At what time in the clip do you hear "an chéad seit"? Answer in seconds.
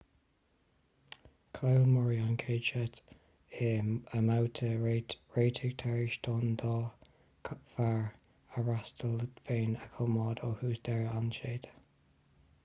2.27-2.97